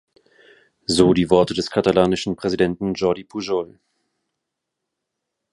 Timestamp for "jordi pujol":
2.95-3.77